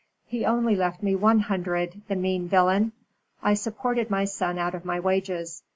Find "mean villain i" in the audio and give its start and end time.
2.15-3.53